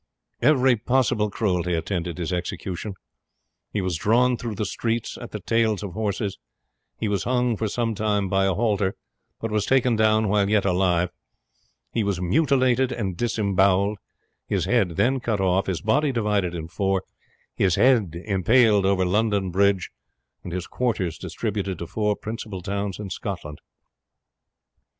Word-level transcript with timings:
Every 0.41 0.75
cruelty 0.77 1.75
attended 1.75 2.17
his 2.17 2.33
execution. 2.33 2.95
He 3.71 3.81
was 3.81 3.97
drawn 3.97 4.35
through 4.35 4.55
the 4.55 4.65
streets 4.65 5.15
at 5.15 5.29
the 5.29 5.39
tails 5.39 5.83
of 5.83 5.91
horses; 5.93 6.39
he 6.97 7.07
was 7.07 7.23
hung 7.25 7.55
for 7.55 7.67
some 7.67 7.93
time 7.93 8.27
by 8.27 8.45
a 8.45 8.55
halter, 8.55 8.95
but 9.39 9.51
was 9.51 9.67
taken 9.67 9.95
down 9.95 10.27
while 10.27 10.49
yet 10.49 10.65
alive; 10.65 11.11
he 11.93 12.03
was 12.03 12.19
mutilated 12.19 12.91
and 12.91 13.15
disembowelled, 13.15 13.99
his 14.47 14.65
head 14.65 14.95
then 14.95 15.19
cut 15.19 15.39
off, 15.39 15.67
his 15.67 15.81
body 15.81 16.11
divided 16.11 16.55
in 16.55 16.67
four, 16.67 17.03
his 17.53 17.75
head 17.75 18.19
impaled 18.25 18.87
over 18.87 19.05
London 19.05 19.51
Bridge, 19.51 19.91
and 20.43 20.51
his 20.51 20.65
quarters 20.65 21.19
distributed 21.19 21.77
to 21.77 21.85
four 21.85 22.15
principal 22.15 22.61
towns 22.63 22.97
in 22.97 23.11
Scotland. 23.11 23.59